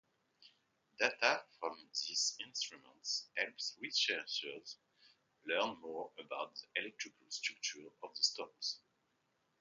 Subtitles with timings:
[0.97, 3.07] Data from this instrument
[3.37, 4.79] helps researchers
[5.45, 8.79] learn more about the electrical structure of storms.